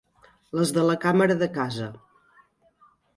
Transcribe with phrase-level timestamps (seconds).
[0.59, 1.91] Les de la càmera de casa.